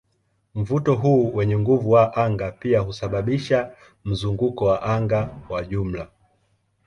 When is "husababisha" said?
2.79-3.71